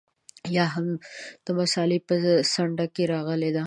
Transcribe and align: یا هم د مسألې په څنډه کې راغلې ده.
یا 0.55 0.65
هم 0.73 0.87
د 1.45 1.47
مسألې 1.59 1.97
په 2.07 2.15
څنډه 2.51 2.85
کې 2.93 3.03
راغلې 3.13 3.49
ده. 3.55 3.59